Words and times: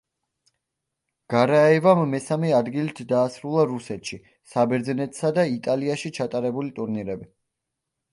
გარაევამ 1.33 1.99
მესამე 2.13 2.49
ადგილით 2.59 3.01
დაასრულა 3.11 3.65
რუსეთში, 3.73 4.19
საბერძნეთსა 4.53 5.31
და 5.39 5.45
იტალიაში 5.57 6.13
ჩატარებული 6.21 6.73
ტურნირები. 6.81 7.29